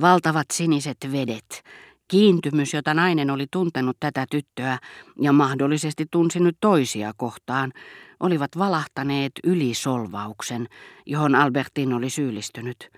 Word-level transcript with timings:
Valtavat 0.00 0.46
siniset 0.52 0.96
vedet, 1.12 1.62
kiintymys, 2.08 2.74
jota 2.74 2.94
nainen 2.94 3.30
oli 3.30 3.46
tuntenut 3.50 3.96
tätä 4.00 4.26
tyttöä 4.30 4.78
ja 5.20 5.32
mahdollisesti 5.32 6.06
tunsi 6.10 6.40
nyt 6.40 6.56
toisia 6.60 7.12
kohtaan, 7.16 7.72
olivat 8.20 8.50
valahtaneet 8.58 9.32
yli 9.44 9.74
solvauksen, 9.74 10.66
johon 11.06 11.34
Albertin 11.34 11.92
oli 11.92 12.10
syyllistynyt, 12.10 12.90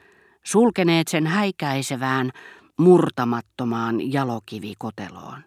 sulkeneet 0.45 1.09
sen 1.09 1.27
häikäisevään, 1.27 2.31
murtamattomaan 2.79 4.13
jalokivikoteloon. 4.13 5.45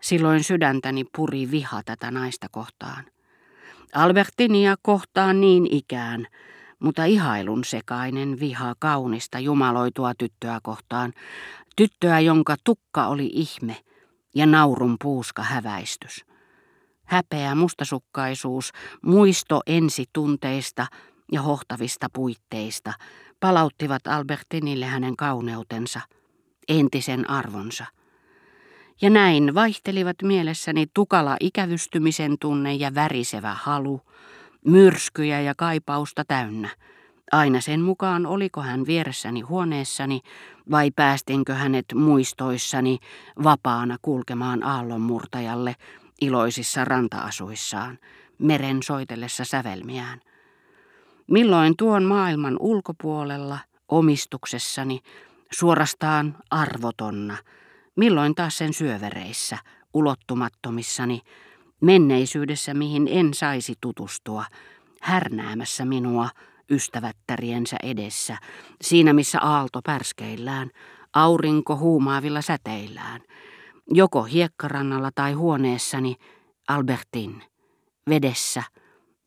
Silloin 0.00 0.44
sydäntäni 0.44 1.04
puri 1.16 1.50
viha 1.50 1.82
tätä 1.84 2.10
naista 2.10 2.46
kohtaan. 2.50 3.04
Albertinia 3.94 4.76
kohtaan 4.82 5.40
niin 5.40 5.66
ikään, 5.70 6.26
mutta 6.80 7.04
ihailun 7.04 7.64
sekainen 7.64 8.40
viha 8.40 8.74
kaunista 8.78 9.38
jumaloitua 9.38 10.12
tyttöä 10.14 10.58
kohtaan, 10.62 11.12
tyttöä, 11.76 12.20
jonka 12.20 12.56
tukka 12.64 13.06
oli 13.06 13.30
ihme 13.32 13.76
ja 14.34 14.46
naurun 14.46 14.96
puuska 15.02 15.42
häväistys. 15.42 16.24
Häpeä, 17.04 17.54
mustasukkaisuus, 17.54 18.72
muisto 19.02 19.60
ensitunteista 19.66 20.86
ja 21.32 21.42
hohtavista 21.42 22.06
puitteista 22.12 22.92
palauttivat 23.40 24.06
Albertinille 24.06 24.86
hänen 24.86 25.16
kauneutensa, 25.16 26.00
entisen 26.68 27.30
arvonsa. 27.30 27.84
Ja 29.02 29.10
näin 29.10 29.54
vaihtelivat 29.54 30.16
mielessäni 30.22 30.86
tukala 30.94 31.36
ikävystymisen 31.40 32.36
tunne 32.40 32.74
ja 32.74 32.94
värisevä 32.94 33.56
halu, 33.62 34.00
myrskyjä 34.66 35.40
ja 35.40 35.54
kaipausta 35.54 36.24
täynnä. 36.24 36.68
Aina 37.32 37.60
sen 37.60 37.80
mukaan, 37.80 38.26
oliko 38.26 38.62
hän 38.62 38.86
vieressäni 38.86 39.40
huoneessani 39.40 40.20
vai 40.70 40.90
päästinkö 40.90 41.54
hänet 41.54 41.86
muistoissani 41.94 42.98
vapaana 43.42 43.96
kulkemaan 44.02 44.64
aallonmurtajalle 44.64 45.76
iloisissa 46.20 46.84
rantaasuissaan, 46.84 47.98
meren 48.38 48.82
soitellessa 48.82 49.44
sävelmiään. 49.44 50.20
Milloin 51.26 51.76
tuon 51.76 52.04
maailman 52.04 52.56
ulkopuolella, 52.60 53.58
omistuksessani, 53.88 55.00
suorastaan 55.52 56.36
arvotonna, 56.50 57.36
milloin 57.96 58.34
taas 58.34 58.58
sen 58.58 58.72
syövereissä, 58.72 59.58
ulottumattomissani, 59.94 61.20
menneisyydessä 61.80 62.74
mihin 62.74 63.08
en 63.10 63.34
saisi 63.34 63.74
tutustua, 63.80 64.44
härnäämässä 65.00 65.84
minua 65.84 66.28
ystävättäriensä 66.70 67.76
edessä, 67.82 68.36
siinä 68.82 69.12
missä 69.12 69.40
aalto 69.40 69.80
pärskeillään, 69.84 70.70
aurinko 71.12 71.76
huumaavilla 71.76 72.42
säteillään, 72.42 73.20
joko 73.90 74.22
hiekkarannalla 74.22 75.10
tai 75.14 75.32
huoneessani 75.32 76.16
Albertin, 76.68 77.42
vedessä 78.08 78.62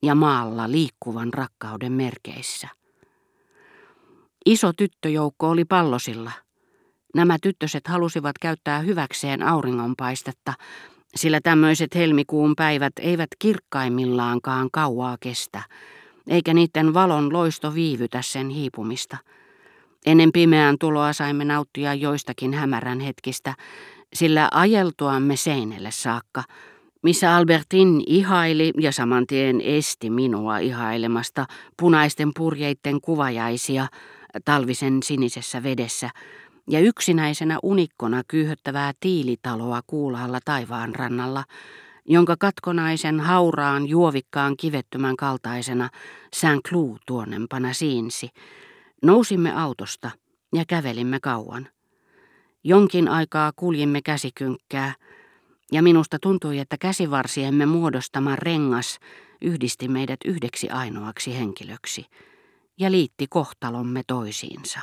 ja 0.04 0.16
maalla 0.16 0.72
liikkuvan 0.72 1.34
rakkauden 1.34 1.92
merkeissä. 1.92 2.68
Iso 4.46 4.74
tyttöjoukko 4.74 5.50
oli 5.50 5.66
pallosilla. 5.66 6.32
Nämä 7.16 7.38
tyttöset 7.42 7.88
halusivat 7.88 8.38
käyttää 8.42 8.80
hyväkseen 8.80 9.44
auringonpaistetta, 9.44 10.54
sillä 11.16 11.40
tämmöiset 11.44 11.96
helmikuun 11.96 12.56
päivät 12.56 12.94
eivät 13.00 13.30
kirkkaimmillaankaan 13.40 14.70
kauaa 14.72 15.18
kestä, 15.20 15.64
eikä 16.28 16.54
niiden 16.54 16.94
valon 16.94 17.34
loisto 17.34 17.74
viivytä 17.74 18.22
sen 18.22 18.50
hiipumista. 18.50 19.18
Ennen 20.06 20.32
pimeän 20.32 20.76
tuloa 20.80 21.14
saimme 21.14 21.46
nauttia 21.46 21.94
joistakin 21.94 22.54
hämärän 22.54 23.00
hetkistä, 23.00 23.54
sillä 24.14 24.50
ajeltuamme 24.52 25.36
seinälle 25.36 25.92
saakka, 25.92 26.44
missä 27.04 27.36
Albertin 27.36 28.04
ihaili 28.08 28.72
ja 28.80 28.92
samantien 28.92 29.62
esti 29.62 30.10
minua 30.10 30.58
ihailemasta 30.58 31.46
punaisten 31.80 32.32
purjeitten 32.36 33.02
kuvajaisia 33.02 33.88
talvisen 34.46 35.04
sinisessä 35.04 35.64
vedessä 35.64 36.10
ja 36.70 36.80
yksinäisenä 36.80 37.60
unikkona 37.64 38.24
kyyhöttävää 38.28 38.94
tiilitaloa 39.00 39.82
kuulaalla 39.88 40.40
taivaan 40.46 40.96
rannalla, 40.96 41.44
jonka 42.06 42.36
katkonaisen 42.40 43.20
hauraan 43.20 43.90
juovikkaan 43.90 44.58
kivettymän 44.58 45.16
kaltaisena 45.16 45.90
Saint 46.36 46.62
Cloud 46.70 46.98
tuonnempana 47.08 47.74
siinsi. 47.74 48.30
Nousimme 49.04 49.54
autosta 49.56 50.12
ja 50.56 50.64
kävelimme 50.68 51.20
kauan. 51.20 51.68
Jonkin 52.64 53.08
aikaa 53.08 53.52
kuljimme 53.56 54.02
käsikynkkää, 54.02 54.94
ja 55.72 55.84
minusta 55.84 56.18
tuntui, 56.22 56.60
että 56.60 56.78
käsivarsiemme 56.78 57.66
muodostama 57.66 58.36
rengas 58.36 59.00
yhdisti 59.42 59.88
meidät 59.88 60.20
yhdeksi 60.26 60.70
ainoaksi 60.70 61.38
henkilöksi 61.38 62.06
ja 62.80 62.92
liitti 62.92 63.28
kohtalomme 63.30 64.02
toisiinsa. 64.08 64.80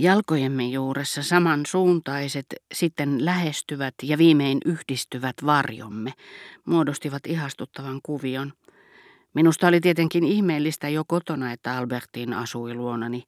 Jalkojemme 0.00 0.66
juuressa 0.66 1.22
samansuuntaiset, 1.22 2.46
sitten 2.74 3.24
lähestyvät 3.24 3.94
ja 4.02 4.18
viimein 4.18 4.58
yhdistyvät 4.64 5.36
varjomme 5.46 6.12
muodostivat 6.64 7.26
ihastuttavan 7.26 8.00
kuvion. 8.02 8.52
Minusta 9.34 9.66
oli 9.66 9.80
tietenkin 9.80 10.24
ihmeellistä 10.24 10.88
jo 10.88 11.04
kotona, 11.06 11.52
että 11.52 11.76
Albertin 11.76 12.32
asui 12.32 12.74
luonani, 12.74 13.24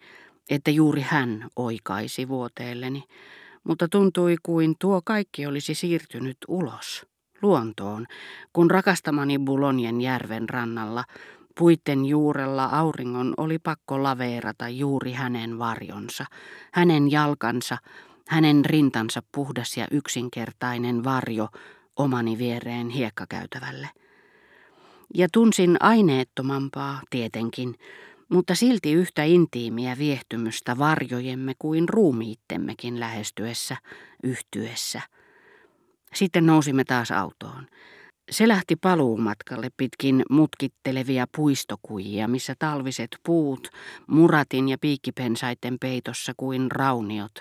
että 0.51 0.71
juuri 0.71 1.01
hän 1.09 1.49
oikaisi 1.57 2.29
vuoteelleni, 2.29 3.05
mutta 3.65 3.89
tuntui 3.89 4.37
kuin 4.43 4.75
tuo 4.79 5.03
kaikki 5.05 5.47
olisi 5.47 5.75
siirtynyt 5.75 6.37
ulos, 6.49 7.07
luontoon, 7.43 8.07
kun 8.53 8.71
rakastamani 8.71 9.39
Bulonien 9.39 10.01
järven 10.01 10.49
rannalla, 10.49 11.05
puitten 11.59 12.06
juurella 12.06 12.65
auringon 12.65 13.34
oli 13.37 13.59
pakko 13.59 14.03
laveerata 14.03 14.69
juuri 14.69 15.12
hänen 15.12 15.59
varjonsa, 15.59 16.25
hänen 16.72 17.11
jalkansa, 17.11 17.78
hänen 18.28 18.65
rintansa 18.65 19.22
puhdas 19.34 19.77
ja 19.77 19.87
yksinkertainen 19.91 21.05
varjo 21.05 21.49
omani 21.97 22.39
viereen 22.39 22.89
hiekkakäytävälle. 22.89 23.89
Ja 25.15 25.28
tunsin 25.33 25.77
aineettomampaa, 25.81 27.00
tietenkin, 27.10 27.75
mutta 28.28 28.55
silti 28.55 28.93
yhtä 28.93 29.25
intiimiä 29.25 29.99
viehtymystä 29.99 30.78
varjojemme 30.78 31.53
kuin 31.59 31.89
ruumiittemmekin 31.89 33.00
lähestyessä, 33.00 33.77
yhtyessä. 34.22 35.00
Sitten 36.15 36.47
nousimme 36.47 36.84
taas 36.84 37.10
autoon. 37.10 37.66
Se 38.31 38.49
lähti 38.49 38.77
paluumatkalle 38.77 39.69
pitkin 39.77 40.23
mutkittelevia 40.31 41.27
puistokujia, 41.37 42.29
missä 42.29 42.55
talviset 42.59 43.17
puut, 43.23 43.69
muratin 44.07 44.69
ja 44.69 44.79
piikkipensaiden 44.79 45.79
peitossa 45.81 46.33
kuin 46.37 46.71
rauniot, 46.71 47.33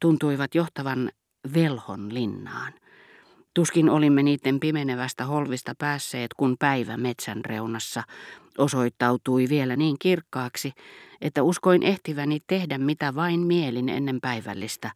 tuntuivat 0.00 0.54
johtavan 0.54 1.10
velhon 1.54 2.14
linnaan. 2.14 2.72
Tuskin 3.54 3.90
olimme 3.90 4.22
niiden 4.22 4.60
pimenevästä 4.60 5.24
holvista 5.24 5.74
päässeet, 5.78 6.34
kun 6.34 6.56
päivä 6.58 6.96
metsän 6.96 7.44
reunassa 7.44 8.02
osoittautui 8.58 9.48
vielä 9.48 9.76
niin 9.76 9.96
kirkkaaksi, 9.98 10.72
että 11.20 11.42
uskoin 11.42 11.82
ehtiväni 11.82 12.40
tehdä 12.46 12.78
mitä 12.78 13.14
vain 13.14 13.40
mielin 13.40 13.88
ennen 13.88 14.20
päivällistä. 14.20 14.90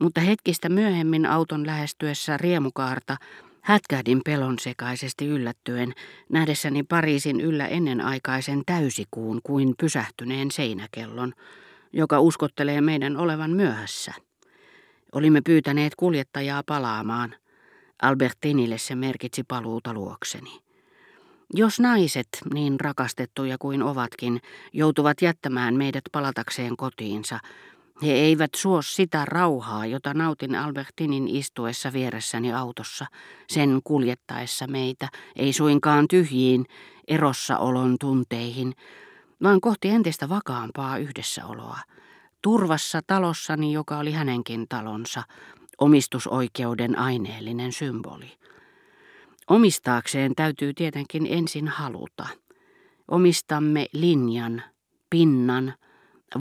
Mutta 0.00 0.20
hetkistä 0.20 0.68
myöhemmin 0.68 1.26
auton 1.26 1.66
lähestyessä 1.66 2.36
riemukaarta 2.36 3.16
hätkähdin 3.64 4.20
pelon 4.24 4.58
sekaisesti 4.58 5.26
yllättyen, 5.26 5.92
nähdessäni 6.28 6.82
Pariisin 6.82 7.40
yllä 7.40 7.66
ennenaikaisen 7.66 8.62
täysikuun 8.66 9.40
kuin 9.42 9.74
pysähtyneen 9.80 10.50
seinäkellon, 10.50 11.32
joka 11.92 12.20
uskottelee 12.20 12.80
meidän 12.80 13.16
olevan 13.16 13.50
myöhässä. 13.50 14.12
Olimme 15.12 15.40
pyytäneet 15.40 15.92
kuljettajaa 15.94 16.62
palaamaan– 16.66 17.34
Albertinille 18.02 18.78
se 18.78 18.94
merkitsi 18.94 19.42
paluuta 19.48 19.94
luokseni. 19.94 20.60
Jos 21.54 21.80
naiset, 21.80 22.28
niin 22.54 22.80
rakastettuja 22.80 23.56
kuin 23.58 23.82
ovatkin, 23.82 24.40
joutuvat 24.72 25.22
jättämään 25.22 25.74
meidät 25.74 26.04
palatakseen 26.12 26.76
kotiinsa, 26.76 27.38
he 28.02 28.12
eivät 28.12 28.50
suo 28.56 28.82
sitä 28.82 29.24
rauhaa, 29.24 29.86
jota 29.86 30.14
nautin 30.14 30.54
Albertinin 30.54 31.28
istuessa 31.28 31.92
vieressäni 31.92 32.52
autossa, 32.52 33.06
sen 33.48 33.80
kuljettaessa 33.84 34.66
meitä, 34.66 35.08
ei 35.36 35.52
suinkaan 35.52 36.08
tyhjiin, 36.08 36.66
erossaolon 37.08 37.96
tunteihin, 38.00 38.74
vaan 39.42 39.60
kohti 39.60 39.88
entistä 39.88 40.28
vakaampaa 40.28 40.98
yhdessäoloa. 40.98 41.78
Turvassa 42.42 43.00
talossani, 43.06 43.72
joka 43.72 43.98
oli 43.98 44.12
hänenkin 44.12 44.66
talonsa, 44.68 45.22
omistusoikeuden 45.78 46.98
aineellinen 46.98 47.72
symboli. 47.72 48.32
Omistaakseen 49.50 50.34
täytyy 50.34 50.74
tietenkin 50.74 51.26
ensin 51.30 51.68
haluta. 51.68 52.26
Omistamme 53.08 53.86
linjan, 53.92 54.62
pinnan, 55.10 55.74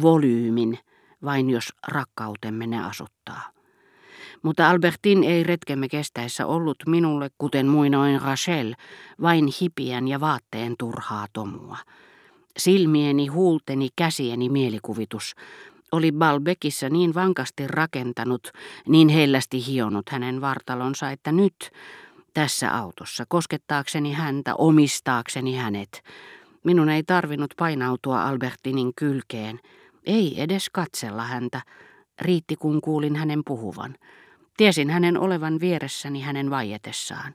volyymin, 0.01 0.79
vain 1.25 1.49
jos 1.49 1.73
rakkautemme 1.87 2.67
ne 2.67 2.85
asuttaa. 2.85 3.41
Mutta 4.43 4.69
Albertin 4.69 5.23
ei 5.23 5.43
retkemme 5.43 5.89
kestäessä 5.89 6.45
ollut 6.45 6.77
minulle, 6.87 7.29
kuten 7.37 7.67
muinoin 7.67 8.21
Rachel, 8.21 8.73
vain 9.21 9.47
hipiän 9.61 10.07
ja 10.07 10.19
vaatteen 10.19 10.75
turhaa 10.79 11.27
tomua. 11.33 11.77
Silmieni, 12.57 13.27
huulteni, 13.27 13.89
käsieni 13.95 14.49
mielikuvitus 14.49 15.35
oli 15.91 16.11
Balbekissa 16.11 16.89
niin 16.89 17.13
vankasti 17.13 17.67
rakentanut, 17.67 18.51
niin 18.87 19.09
hellästi 19.09 19.65
hionut 19.67 20.09
hänen 20.09 20.41
vartalonsa, 20.41 21.11
että 21.11 21.31
nyt, 21.31 21.71
tässä 22.33 22.77
autossa, 22.77 23.25
koskettaakseni 23.27 24.13
häntä, 24.13 24.55
omistaakseni 24.55 25.55
hänet, 25.55 26.03
minun 26.63 26.89
ei 26.89 27.03
tarvinnut 27.03 27.53
painautua 27.57 28.23
Albertinin 28.23 28.91
kylkeen, 28.95 29.59
ei 30.05 30.41
edes 30.41 30.69
katsella 30.69 31.23
häntä, 31.23 31.61
riitti 32.21 32.55
kun 32.55 32.81
kuulin 32.81 33.15
hänen 33.15 33.41
puhuvan. 33.45 33.95
Tiesin 34.57 34.89
hänen 34.89 35.17
olevan 35.17 35.59
vieressäni 35.59 36.21
hänen 36.21 36.49
vaietessaan. 36.49 37.33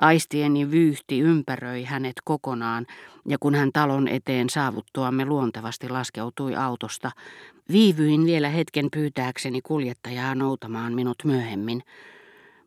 Aistieni 0.00 0.70
vyyhti 0.70 1.20
ympäröi 1.20 1.84
hänet 1.84 2.16
kokonaan, 2.24 2.86
ja 3.28 3.36
kun 3.40 3.54
hän 3.54 3.70
talon 3.72 4.08
eteen 4.08 4.50
saavuttuamme 4.50 5.24
luontevasti 5.24 5.88
laskeutui 5.88 6.56
autosta, 6.56 7.10
viivyin 7.72 8.24
vielä 8.24 8.48
hetken 8.48 8.88
pyytääkseni 8.92 9.60
kuljettajaa 9.62 10.34
noutamaan 10.34 10.92
minut 10.92 11.16
myöhemmin. 11.24 11.82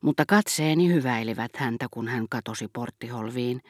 Mutta 0.01 0.25
katseeni 0.25 0.93
hyväilivät 0.93 1.57
häntä, 1.57 1.87
kun 1.91 2.07
hän 2.07 2.25
katosi 2.29 2.67
porttiholviin, 2.73 3.61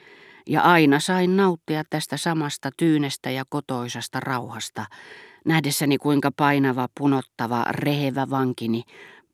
ja 0.46 0.62
aina 0.62 1.00
sain 1.00 1.36
nauttia 1.36 1.82
tästä 1.90 2.16
samasta 2.16 2.70
tyynestä 2.76 3.30
ja 3.30 3.44
kotoisasta 3.48 4.20
rauhasta, 4.20 4.86
nähdessäni 5.44 5.98
kuinka 5.98 6.30
painava, 6.36 6.88
punottava, 6.98 7.64
rehevä 7.70 8.30
vankini 8.30 8.82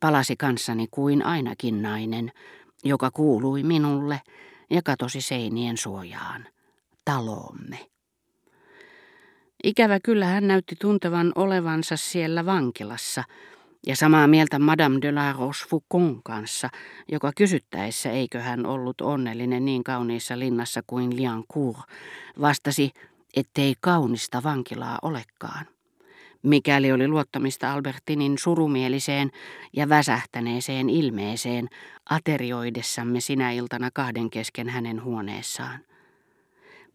palasi 0.01 0.37
kanssani 0.37 0.87
kuin 0.91 1.27
ainakin 1.27 1.83
nainen, 1.83 2.33
joka 2.85 3.11
kuului 3.11 3.63
minulle 3.63 4.21
ja 4.71 4.83
katosi 4.85 5.21
seinien 5.21 5.77
suojaan, 5.77 6.47
taloomme. 7.05 7.79
Ikävä 9.65 9.99
kyllä 10.01 10.27
hän 10.27 10.49
näytti 10.49 10.77
tuntevan 10.81 11.33
olevansa 11.35 11.97
siellä 11.97 12.47
vankilassa, 12.47 13.25
ja 13.87 13.97
samaa 13.97 14.27
mieltä 14.27 14.59
Madame 14.59 14.99
de 15.03 15.13
la 15.13 15.33
Rochefoucauld 15.33 16.21
kanssa, 16.25 16.69
joka 17.13 17.33
kysyttäessä 17.37 18.11
eikö 18.11 18.41
hän 18.41 18.67
ollut 18.67 19.01
onnellinen 19.01 19.65
niin 19.65 19.85
kauniissa 19.85 20.39
linnassa 20.39 20.81
kuin 20.87 21.17
Liancourt, 21.17 21.79
vastasi, 22.41 22.91
ettei 23.37 23.75
kaunista 23.81 24.43
vankilaa 24.43 24.99
olekaan. 25.03 25.67
Mikäli 26.43 26.93
oli 26.93 27.09
luottamista 27.09 27.73
Albertinin 27.73 28.39
surumieliseen 28.39 29.31
ja 29.73 29.89
väsähtäneeseen 29.89 30.91
ilmeeseen 30.91 31.69
aterioidessamme 32.11 33.21
sinä 33.21 33.51
iltana 33.53 33.91
kahden 33.95 34.31
kesken 34.31 34.69
hänen 34.69 35.05
huoneessaan. 35.05 35.81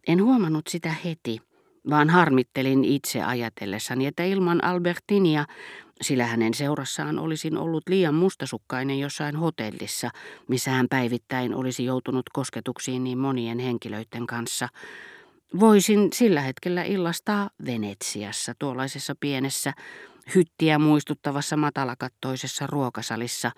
En 0.06 0.22
huomannut 0.22 0.66
sitä 0.68 0.94
heti, 1.04 1.38
vaan 1.90 2.10
harmittelin 2.10 2.84
itse 2.84 3.22
ajatellessani, 3.22 4.06
että 4.06 4.24
ilman 4.24 4.64
Albertinia, 4.64 5.44
sillä 6.02 6.26
hänen 6.26 6.54
seurassaan 6.54 7.18
olisin 7.18 7.56
ollut 7.56 7.88
liian 7.88 8.14
mustasukkainen 8.14 8.98
jossain 8.98 9.36
hotellissa, 9.36 10.10
missä 10.48 10.70
hän 10.70 10.86
päivittäin 10.90 11.54
olisi 11.54 11.84
joutunut 11.84 12.26
kosketuksiin 12.32 13.04
niin 13.04 13.18
monien 13.18 13.58
henkilöiden 13.58 14.26
kanssa, 14.26 14.68
Voisin 15.60 16.08
sillä 16.12 16.40
hetkellä 16.40 16.82
illastaa 16.82 17.50
Venetsiassa, 17.66 18.54
tuollaisessa 18.58 19.14
pienessä, 19.20 19.72
hyttiä 20.34 20.78
muistuttavassa 20.78 21.56
matalakattoisessa 21.56 22.66
ruokasalissa, 22.66 23.50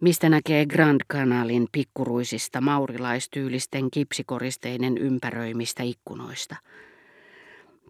mistä 0.00 0.28
näkee 0.28 0.66
Grand 0.66 1.00
Canalin 1.12 1.68
pikkuruisista 1.72 2.60
maurilaistyylisten 2.60 3.90
kipsikoristeinen 3.90 4.98
ympäröimistä 4.98 5.82
ikkunoista. 5.82 6.56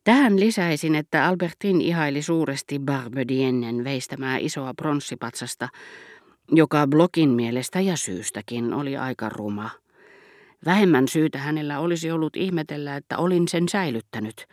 Tähän 0.05 0.41
lisäisin, 0.41 0.95
että 0.95 1.27
Albertin 1.27 1.81
ihaili 1.81 2.23
suuresti 2.23 2.79
Barbediennen 2.79 3.85
veistämää 3.85 4.39
isoa 4.39 4.75
pronssipatsasta, 4.75 5.69
joka 6.53 6.87
Blokin 6.87 7.31
mielestä 7.31 7.81
ja 7.81 7.97
syystäkin 7.97 8.73
oli 8.73 8.97
aika 8.97 9.29
ruma. 9.29 9.71
Vähemmän 10.65 11.09
syytä 11.09 11.39
hänellä 11.39 11.79
olisi 11.79 12.11
ollut 12.11 12.37
ihmetellä, 12.37 12.97
että 12.97 13.19
olin 13.19 13.49
sen 13.49 13.69
säilyttänyt. 13.69 14.47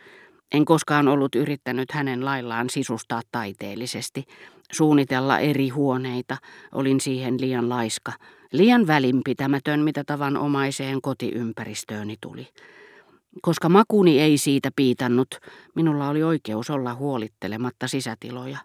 En 0.52 0.64
koskaan 0.64 1.08
ollut 1.08 1.34
yrittänyt 1.34 1.92
hänen 1.92 2.24
laillaan 2.24 2.70
sisustaa 2.70 3.22
taiteellisesti, 3.32 4.24
suunnitella 4.72 5.38
eri 5.38 5.68
huoneita, 5.68 6.36
olin 6.72 7.00
siihen 7.00 7.40
liian 7.40 7.68
laiska, 7.68 8.12
liian 8.52 8.86
välinpitämätön, 8.86 9.80
mitä 9.80 10.04
tavanomaiseen 10.04 11.02
kotiympäristööni 11.02 12.16
tuli. 12.20 12.48
Koska 13.42 13.68
makuni 13.68 14.20
ei 14.20 14.38
siitä 14.38 14.70
piitannut, 14.76 15.28
minulla 15.74 16.08
oli 16.08 16.22
oikeus 16.22 16.70
olla 16.70 16.94
huolittelematta 16.94 17.88
sisätiloja. 17.88 18.58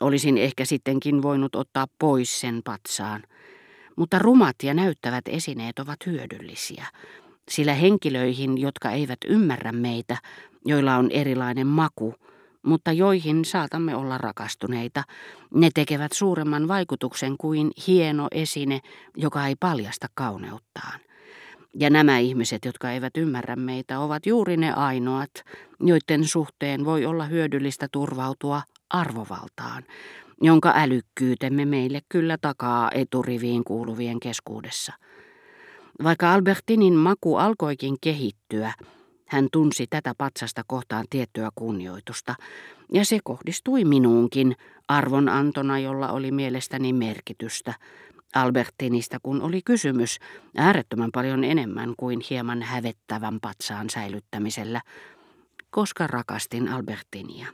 Olisin 0.00 0.38
ehkä 0.38 0.64
sittenkin 0.64 1.22
voinut 1.22 1.54
ottaa 1.54 1.86
pois 1.98 2.40
sen 2.40 2.60
patsaan. 2.64 3.22
Mutta 3.96 4.18
rumat 4.18 4.56
ja 4.62 4.74
näyttävät 4.74 5.24
esineet 5.28 5.78
ovat 5.78 6.06
hyödyllisiä, 6.06 6.86
sillä 7.50 7.74
henkilöihin, 7.74 8.58
jotka 8.58 8.90
eivät 8.90 9.18
ymmärrä 9.26 9.72
meitä, 9.72 10.16
joilla 10.64 10.96
on 10.96 11.10
erilainen 11.10 11.66
maku, 11.66 12.14
mutta 12.62 12.92
joihin 12.92 13.44
saatamme 13.44 13.96
olla 13.96 14.18
rakastuneita, 14.18 15.02
ne 15.54 15.70
tekevät 15.74 16.12
suuremman 16.12 16.68
vaikutuksen 16.68 17.36
kuin 17.38 17.70
hieno 17.86 18.28
esine, 18.30 18.80
joka 19.16 19.46
ei 19.46 19.56
paljasta 19.60 20.06
kauneuttaan. 20.14 21.00
Ja 21.74 21.90
nämä 21.90 22.18
ihmiset, 22.18 22.64
jotka 22.64 22.90
eivät 22.90 23.16
ymmärrä 23.16 23.56
meitä, 23.56 24.00
ovat 24.00 24.26
juuri 24.26 24.56
ne 24.56 24.72
ainoat, 24.72 25.30
joiden 25.80 26.24
suhteen 26.24 26.84
voi 26.84 27.06
olla 27.06 27.24
hyödyllistä 27.24 27.88
turvautua 27.92 28.62
arvovaltaan, 28.90 29.82
jonka 30.40 30.72
älykkyytemme 30.76 31.64
meille 31.64 32.00
kyllä 32.08 32.38
takaa 32.40 32.90
eturiviin 32.94 33.64
kuuluvien 33.64 34.20
keskuudessa. 34.20 34.92
Vaikka 36.04 36.34
Albertinin 36.34 36.94
maku 36.94 37.36
alkoikin 37.36 37.96
kehittyä, 38.00 38.72
hän 39.26 39.48
tunsi 39.52 39.86
tätä 39.90 40.14
patsasta 40.18 40.62
kohtaan 40.66 41.04
tiettyä 41.10 41.48
kunnioitusta, 41.54 42.34
ja 42.92 43.04
se 43.04 43.18
kohdistui 43.24 43.84
minuunkin 43.84 44.56
arvonantona, 44.88 45.78
jolla 45.78 46.12
oli 46.12 46.30
mielestäni 46.30 46.92
merkitystä. 46.92 47.74
Albertinista, 48.34 49.18
kun 49.22 49.42
oli 49.42 49.62
kysymys 49.64 50.18
äärettömän 50.56 51.10
paljon 51.12 51.44
enemmän 51.44 51.94
kuin 51.96 52.20
hieman 52.30 52.62
hävettävän 52.62 53.40
patsaan 53.40 53.90
säilyttämisellä, 53.90 54.80
koska 55.70 56.06
rakastin 56.06 56.68
Albertinia. 56.68 57.46